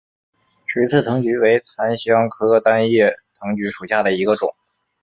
[0.65, 4.51] 直刺藤橘为芸香科单叶藤橘属下的一个种。